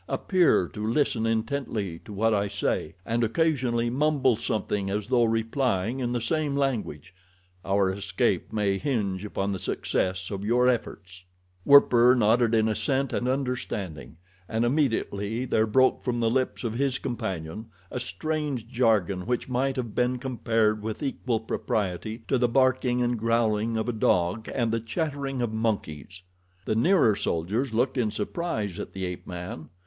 [0.09, 5.99] Appear to listen intently to what I say, and occasionally mumble something as though replying
[5.99, 11.25] in the same language—our escape may hinge upon the success of your efforts."
[11.65, 14.17] Werper nodded in assent and understanding,
[14.49, 19.75] and immediately there broke from the lips of his companion a strange jargon which might
[19.75, 24.71] have been compared with equal propriety to the barking and growling of a dog and
[24.71, 26.23] the chattering of monkeys.
[26.65, 29.69] The nearer soldiers looked in surprise at the ape man.